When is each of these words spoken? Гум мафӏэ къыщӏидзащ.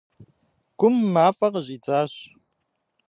Гум 0.79 0.95
мафӏэ 1.13 1.47
къыщӏидзащ. 1.53 2.13